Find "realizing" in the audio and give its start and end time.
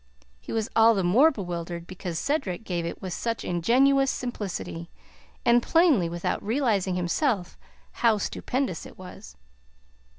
6.41-6.95